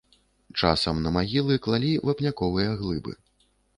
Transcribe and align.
Часам 0.61 1.03
на 1.05 1.11
магілы 1.17 1.57
клалі 1.65 1.91
вапняковыя 2.09 2.69
глыбы. 2.81 3.13